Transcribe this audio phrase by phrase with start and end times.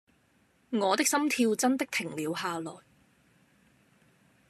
[0.71, 2.73] 我的心跳真的停了下來